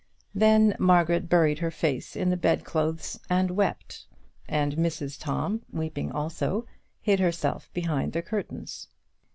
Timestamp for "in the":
2.15-2.35